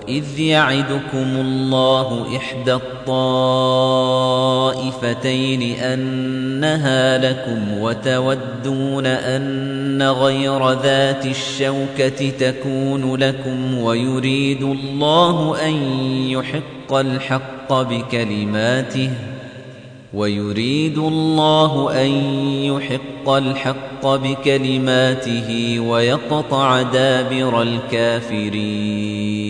وإذ 0.00 0.40
يعدكم 0.40 1.36
الله 1.40 2.36
إحدى 2.36 2.74
الطائفتين 2.74 3.22
أنها 5.78 7.18
لكم 7.18 7.78
وتودون 7.78 9.06
أن 9.06 10.02
غير 10.02 10.72
ذات 10.72 11.26
الشوكة 11.26 12.30
تكون 12.30 13.14
لكم 13.16 13.78
ويريد 13.78 14.62
الله 14.62 15.66
أن 15.66 15.74
يحق 16.28 16.94
الحق 16.94 17.72
بكلماته 17.72 19.10
ويريد 20.14 20.98
الله 20.98 22.02
أن 22.02 22.10
يحق 22.64 23.28
الحق 23.28 24.06
بكلماته 24.06 25.80
ويقطع 25.80 26.82
دابر 26.82 27.62
الكافرين 27.62 29.49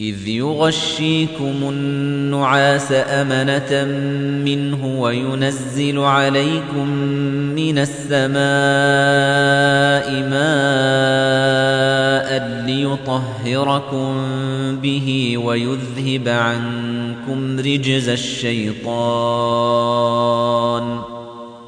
إذ 0.00 0.28
يغشيكم 0.28 1.54
النعاس 1.62 2.92
أمنة 2.92 3.84
منه 4.44 5.00
وينزل 5.00 5.98
عليكم 5.98 6.88
من 7.54 7.78
السماء 7.78 8.38
ماء 10.30 11.58
ليطهركم 12.66 14.14
به 14.82 15.38
ويذهب 15.38 16.28
عنكم 16.28 17.58
رجز 17.58 18.08
الشيطان 18.08 18.98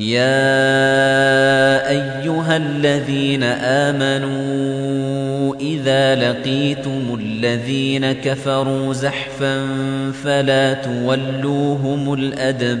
يا 0.00 1.88
أيها 1.90 2.56
الذين 2.56 3.42
آمنوا 3.62 5.54
إذا 5.60 6.14
لقيتم 6.14 7.18
الذين 7.20 8.12
كفروا 8.12 8.94
زحفا 8.94 9.66
فلا 10.24 10.72
تولوهم 10.72 12.14
الأدبار 12.14 12.80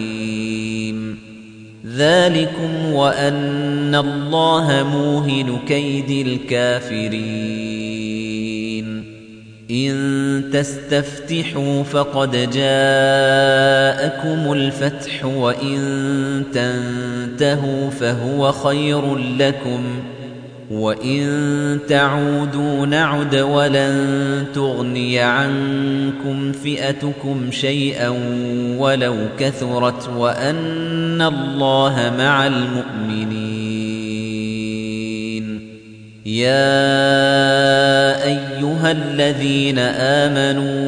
ذلكم 2.01 2.93
وأن 2.93 3.95
الله 3.95 4.85
موهن 4.93 5.57
كيد 5.67 6.27
الكافرين. 6.27 8.01
إن 9.71 10.43
تستفتحوا 10.53 11.83
فقد 11.83 12.31
جاءكم 12.31 12.51
الفتح 14.53 15.25
وإن 15.25 15.77
تنتهوا 16.53 17.89
فهو 17.89 18.51
خير 18.51 19.15
لكم. 19.39 19.83
وَإِن 20.71 21.79
تَعُودُوا 21.87 22.85
نَعُدْ 22.85 23.35
وَلَن 23.35 24.43
تُغْنِيَ 24.55 25.19
عَنكُمْ 25.19 26.51
فِئَتُكُمْ 26.51 27.51
شَيْئًا 27.51 28.09
وَلَوْ 28.77 29.15
كَثُرَتْ 29.39 30.09
وَأَنَّ 30.17 31.00
اللَّهَ 31.19 32.13
مَعَ 32.17 32.47
الْمُؤْمِنِينَ. 32.47 33.31
يَا 36.25 36.71
أَيُّهَا 38.25 38.91
الَّذِينَ 38.91 39.79
آمَنُوا 39.79 40.81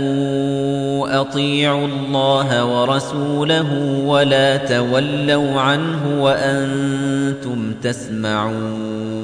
أَطِيعُوا 1.21 1.87
اللَّهَ 1.87 2.65
وَرَسُولَهُ 2.65 3.99
وَلَا 4.05 4.57
تَوَلَّوْا 4.57 5.61
عَنْهُ 5.61 6.23
وَأَنتُمْ 6.23 7.73
تَسْمَعُونَ. 7.83 9.23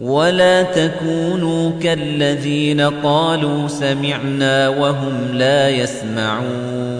ولا 0.00 0.62
تكونوا 0.62 1.70
كالذين 1.82 2.80
قالوا 2.80 3.68
سمعنا 3.68 4.68
وهم 4.68 5.14
لا 5.34 5.68
يسمعون. 5.68 6.99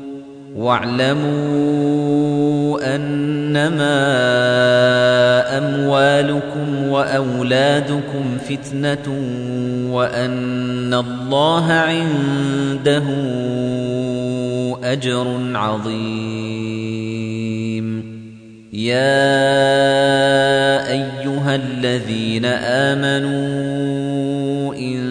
واعلموا 0.61 2.51
أنما 2.95 3.97
أموالكم 5.57 6.87
وأولادكم 6.87 8.37
فتنة 8.49 9.07
وأن 9.91 10.93
الله 10.93 11.71
عنده 11.71 13.03
أجر 14.83 15.37
عظيم. 15.55 17.01
يا 18.73 19.31
أيها 20.91 21.55
الذين 21.55 22.45
آمنوا 22.85 23.41
إن 24.75 25.10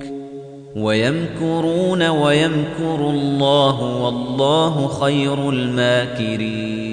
ويمكرون 0.75 2.03
ويمكر 2.07 2.99
الله 2.99 3.81
والله 3.81 4.87
خير 4.87 5.49
الماكرين. 5.49 6.91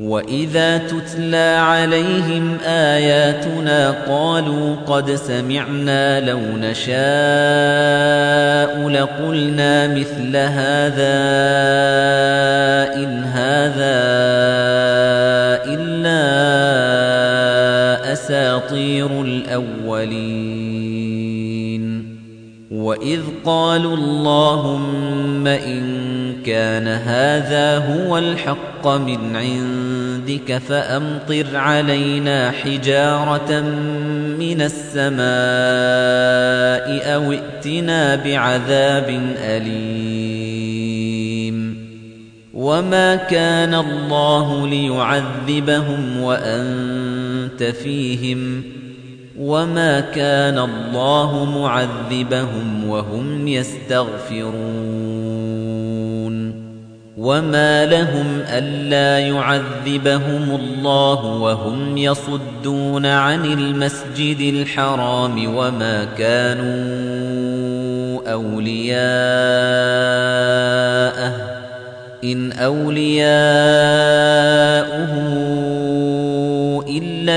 وَإِذَا 0.00 0.78
تُتْلَى 0.78 1.56
عَلَيْهِمْ 1.60 2.58
آيَاتُنَا 2.64 3.90
قَالُوا 3.90 4.76
قَدْ 4.86 5.10
سَمِعْنَا 5.10 6.20
لَوْ 6.20 6.38
نَشَاءُ 6.38 6.98
لَقُلْنَا 8.88 9.88
مِثْلَ 9.94 10.36
هَذَا 10.36 11.18
إِنْ 12.94 13.24
هَذَا 13.24 13.98
إِلَّا 15.74 16.22
أَسَاطِيرُ 18.12 19.22
الْأَوَّلِينَ. 19.22 20.67
وَإِذْ 22.78 23.20
قَالُوا 23.44 23.96
اللَّهُمَّ 23.96 25.46
إِن 25.46 25.82
كَانَ 26.46 26.88
هَذَا 26.88 27.78
هُوَ 27.78 28.18
الْحَقَّ 28.18 28.88
مِنْ 28.88 29.36
عِندِكَ 29.36 30.58
فَأَمْطِرْ 30.58 31.46
عَلَيْنَا 31.54 32.50
حِجَارَةً 32.50 33.60
مِنَ 34.38 34.62
السَّمَاءِ 34.62 35.18
أَوْ 37.14 37.32
ائْتِنَا 37.32 38.16
بِعَذَابٍ 38.16 39.34
أَلِيمٍ 39.38 40.78
وَمَا 42.54 43.16
كَانَ 43.16 43.74
اللَّهُ 43.74 44.66
لِيُعَذِّبَهُمْ 44.66 46.20
وَأَنْتَ 46.22 47.62
فِيهِمْ 47.62 48.62
وَمَا 49.38 50.00
كَانَ 50.00 50.58
اللَّهُ 50.58 51.44
مُعَذِّبَهُمْ 51.44 52.88
وَهُمْ 52.88 53.48
يَسْتَغْفِرُونَ 53.48 54.58
وَمَا 57.18 57.86
لَهُمْ 57.86 58.42
أَلَّا 58.48 59.18
يُعَذِّبَهُمُ 59.18 60.60
اللَّهُ 60.60 61.24
وَهُمْ 61.24 61.96
يَصُدُّونَ 61.96 63.06
عَنِ 63.06 63.44
الْمَسْجِدِ 63.44 64.40
الْحَرَامِ 64.40 65.56
وَمَا 65.56 66.04
كَانُوا 66.18 66.68
أَوْلِيَاءَهُ 68.32 68.98
إِنْ 72.24 72.52
أَوْلِيَاؤُهُ 72.52 73.28
إِلَّا 76.88 77.36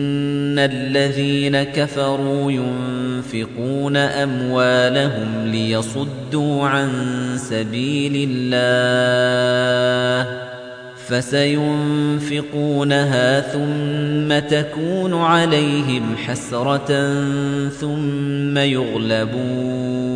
إِنَّ 0.51 0.59
الَّذِينَ 0.59 1.63
كَفَرُوا 1.63 2.51
يُنفِقُونَ 2.51 3.97
أَمْوَالَهُمْ 3.97 5.47
لِيَصُدُّوا 5.47 6.67
عَن 6.67 6.89
سَبِيلِ 7.37 8.29
اللَّهِ 8.31 9.71
فسينفقونها 11.07 12.21
ثم 13.41 14.39
تكون 14.47 15.13
عليهم 15.13 16.15
حسرة 16.25 17.13
ثم 17.69 18.57
يغلبون 18.57 20.11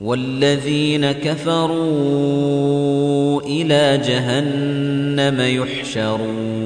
والذين 0.00 1.12
كفروا 1.12 1.82
إلى 3.42 4.00
جهنم 4.06 5.40
يحشرون 5.40 6.65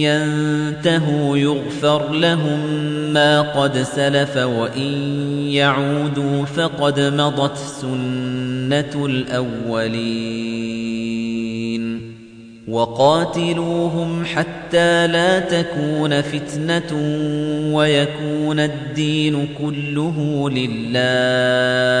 ينتهوا 0.00 1.36
يغفر 1.36 2.12
لهم 2.12 2.60
ما 3.12 3.40
قد 3.40 3.82
سلف 3.82 4.36
وإن 4.36 4.92
يعودوا 5.48 6.44
فقد 6.44 7.00
مضت 7.00 7.56
سنة 7.56 9.06
الأولين 9.06 10.60
وقاتلوهم 12.68 14.24
حتى 14.24 15.06
لا 15.06 15.40
تكون 15.40 16.20
فتنة 16.22 16.92
ويكون 17.74 18.60
الدين 18.60 19.48
كله 19.58 20.50
لله 20.50 22.00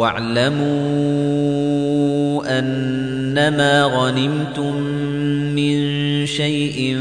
واعلموا 0.00 0.70
أنما 2.58 3.82
غنمتم 3.82 4.76
من 5.54 5.76
شيء 6.26 6.98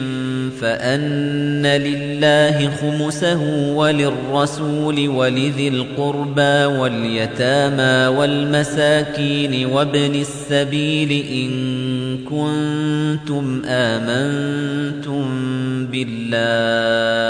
فأن 0.61 1.65
لله 1.65 2.69
خمسه 2.81 3.73
وللرسول 3.75 5.07
ولذي 5.07 5.67
القربى 5.67 6.65
واليتامى 6.79 8.17
والمساكين 8.17 9.65
وابن 9.65 10.15
السبيل 10.15 11.25
إن 11.31 11.49
كنتم 12.17 13.61
آمنتم 13.65 15.25
بالله 15.85 17.29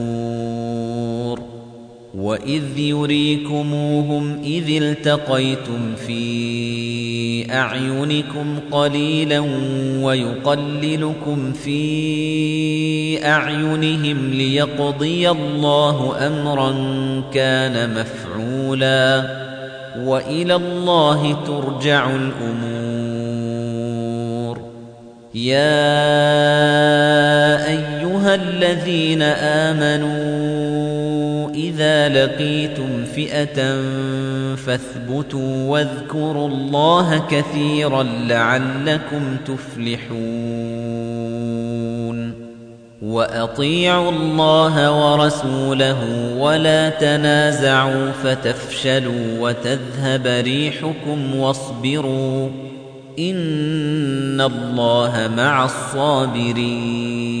وإذ 2.17 2.77
يريكموهم 2.77 4.41
إذ 4.43 4.83
التقيتم 4.83 5.95
في 6.07 7.53
أعينكم 7.53 8.59
قليلا 8.71 9.39
ويقللكم 10.01 11.53
في 11.53 13.25
أعينهم 13.25 14.31
ليقضي 14.33 15.29
الله 15.29 16.27
أمرا 16.27 16.71
كان 17.33 17.93
مفعولا 17.93 19.41
وإلى 19.97 20.55
الله 20.55 21.37
ترجع 21.47 22.09
الأمور. 22.09 22.91
يا 25.35 25.71
أيها 27.67 28.35
الذين 28.35 29.21
آمنوا 29.21 30.40
إذا 31.81 32.25
لقيتم 32.25 33.05
فئة 33.15 33.75
فاثبتوا 34.55 35.69
واذكروا 35.69 36.47
الله 36.47 37.23
كثيرا 37.29 38.03
لعلكم 38.03 39.37
تفلحون 39.45 40.11
وأطيعوا 43.01 44.11
الله 44.11 45.11
ورسوله 45.11 45.97
ولا 46.37 46.89
تنازعوا 46.89 48.11
فتفشلوا 48.11 49.39
وتذهب 49.39 50.27
ريحكم 50.27 51.35
واصبروا 51.35 52.49
إن 53.19 54.41
الله 54.41 55.29
مع 55.37 55.65
الصابرين 55.65 57.40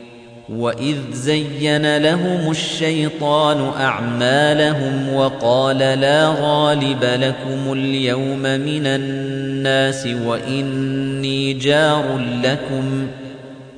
وَإِذْ 0.49 0.95
زَيَّنَ 1.13 1.97
لَهُمُ 1.97 2.51
الشَّيْطَانُ 2.51 3.71
أَعْمَالَهُمْ 3.79 5.13
وَقَالَ 5.13 5.77
لَا 5.77 6.35
غَالِبَ 6.41 7.03
لَكُمُ 7.03 7.73
الْيَوْمَ 7.73 8.39
مِنَ 8.39 8.85
النَّاسِ 8.85 10.07
وَإِنِّي 10.25 11.53
جَارٌ 11.53 12.17
لَكُمْ 12.43 13.07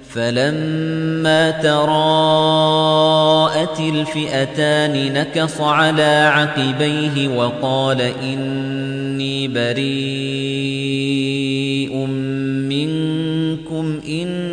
فَلَمَّا 0.10 1.52
تَرَاءَتِ 1.52 2.60
الْفِئَتَانِ 3.80 5.14
نَكَصَ 5.14 5.62
عَلَى 5.62 6.32
عَقِبَيْهِ 6.34 7.28
وَقَالَ 7.28 8.02
إِنِّي 8.02 9.48
بَرِيءٌ 9.48 10.94
مِنْكُمْ 12.70 14.02
إِنِّي 14.08 14.53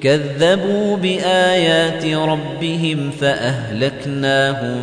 كذبوا 0.00 0.96
بآيات 0.96 2.06
ربهم 2.06 3.10
فأهلكناهم 3.20 4.76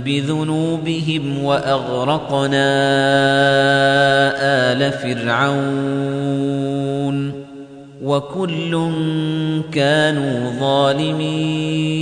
بذنوبهم 0.00 1.44
وأغرقنا 1.44 2.68
آل 4.72 4.92
فرعون 4.92 6.38
وكل 8.02 8.90
كانوا 9.72 10.50
ظالمين 10.60 11.98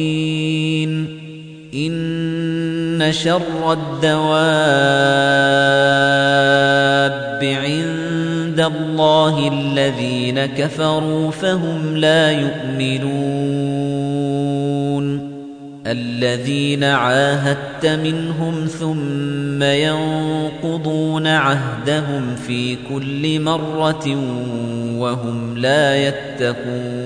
إن 1.74 3.12
شر 3.12 3.72
الدواب 3.72 4.96
عند 8.56 8.74
الله 8.76 9.48
الذين 9.48 10.46
كفروا 10.46 11.30
فهم 11.30 11.96
لا 11.96 12.30
يؤمنون. 12.30 13.36
الذين 15.86 16.84
عاهدت 16.84 17.86
منهم 17.86 18.66
ثم 18.66 19.62
ينقضون 19.62 21.26
عهدهم 21.26 22.36
في 22.46 22.76
كل 22.88 23.40
مرة 23.40 24.16
وهم 24.98 25.58
لا 25.58 26.08
يتقون. 26.08 27.05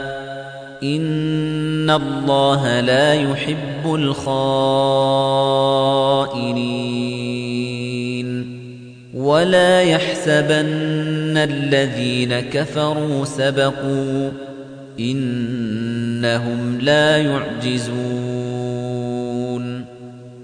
إن 0.83 1.89
الله 1.89 2.79
لا 2.79 3.13
يحب 3.13 3.85
الخائنين 3.85 4.31
ولا 9.13 9.81
يحسبن 9.81 11.37
الذين 11.37 12.39
كفروا 12.39 13.25
سبقوا 13.25 14.31
إنهم 14.99 16.79
لا 16.81 17.17
يعجزون 17.17 18.40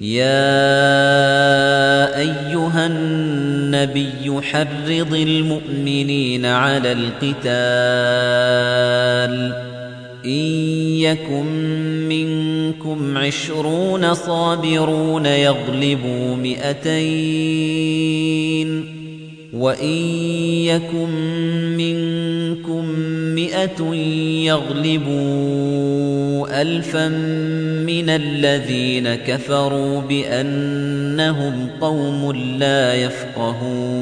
يا 0.00 0.60
أيها 2.18 2.86
النبي 2.86 4.42
حرض 4.42 5.14
المؤمنين 5.14 6.46
على 6.46 6.92
القتال. 6.92 7.40
إن 10.24 10.30
يكن 11.00 11.46
منكم 12.08 13.18
عشرون 13.18 14.14
صابرون 14.14 15.26
يغلبوا 15.26 16.36
مئتين. 16.36 17.80
وإن 19.60 19.98
يكن 20.64 21.10
منكم 21.76 22.84
مئة 23.34 23.94
يغلبوا 24.44 25.60
ألفا 26.62 27.08
من 27.86 28.10
الذين 28.10 29.14
كفروا 29.14 30.00
بأنهم 30.00 31.68
قوم 31.80 32.32
لا 32.58 32.94
يفقهون 32.94 34.00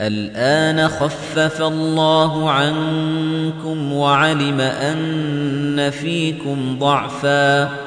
الآن 0.00 0.88
خفف 0.88 1.62
الله 1.62 2.50
عنكم 2.50 3.92
وعلم 3.92 4.60
أن 4.60 5.90
فيكم 5.90 6.76
ضعفاً 6.78 7.85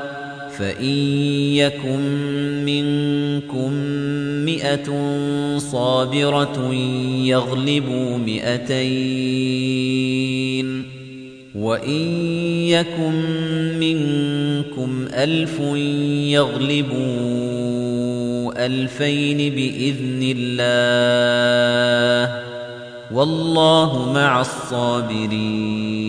فإن 0.59 0.95
يكن 1.55 1.99
منكم 2.65 3.73
مئة 4.45 4.89
صابرة 5.57 6.73
يغلبوا 7.23 8.17
مئتين 8.17 9.59
وإن 11.55 12.31
يكن 12.67 13.13
منكم 13.79 15.07
ألف 15.13 15.59
يغلبوا 16.33 16.99
ألفين 18.65 19.37
بإذن 19.37 20.35
الله 20.37 20.89
والله 23.11 24.11
مع 24.13 24.41
الصابرين 24.41 26.08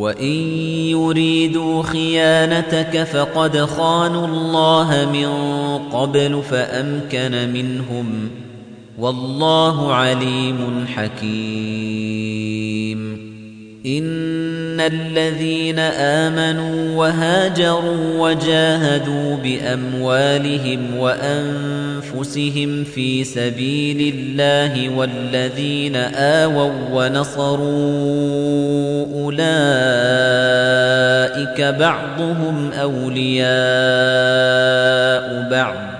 وإن 0.00 0.32
يريدوا 0.96 1.82
خيانتك 1.82 3.02
فقد 3.04 3.56
خانوا 3.56 4.26
الله 4.26 5.08
من 5.12 5.28
قبل 5.92 6.42
فأمكن 6.50 7.52
منهم 7.52 8.30
والله 8.98 9.94
عليم 9.94 10.86
حكيم 10.94 12.69
إن 13.86 14.80
الذين 14.80 15.78
آمنوا 15.78 16.96
وهاجروا 16.96 18.28
وجاهدوا 18.28 19.36
بأموالهم 19.36 20.96
وأنفسهم 20.96 22.84
في 22.84 23.24
سبيل 23.24 24.14
الله 24.14 24.96
والذين 24.96 25.96
آووا 25.96 26.72
ونصروا 26.92 27.60
أولئك 29.24 29.40
بعضهم 31.60 32.72
أولياء 32.72 33.50
بعض 35.50 35.99